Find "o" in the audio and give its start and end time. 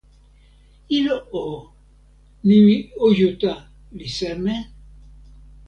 1.41-1.43